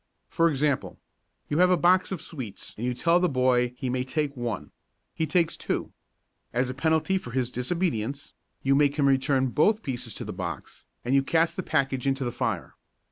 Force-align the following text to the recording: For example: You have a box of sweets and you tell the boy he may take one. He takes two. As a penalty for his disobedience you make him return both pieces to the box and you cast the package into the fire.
For 0.29 0.49
example: 0.49 0.97
You 1.47 1.59
have 1.59 1.69
a 1.69 1.77
box 1.77 2.11
of 2.11 2.23
sweets 2.23 2.73
and 2.75 2.87
you 2.87 2.95
tell 2.95 3.19
the 3.19 3.29
boy 3.29 3.75
he 3.77 3.87
may 3.87 4.03
take 4.03 4.35
one. 4.35 4.71
He 5.13 5.27
takes 5.27 5.55
two. 5.55 5.93
As 6.51 6.71
a 6.71 6.73
penalty 6.73 7.19
for 7.19 7.29
his 7.29 7.51
disobedience 7.51 8.33
you 8.63 8.73
make 8.73 8.95
him 8.95 9.07
return 9.07 9.49
both 9.49 9.83
pieces 9.83 10.15
to 10.15 10.25
the 10.25 10.33
box 10.33 10.87
and 11.05 11.13
you 11.13 11.21
cast 11.21 11.55
the 11.55 11.61
package 11.61 12.07
into 12.07 12.23
the 12.25 12.31
fire. 12.31 12.73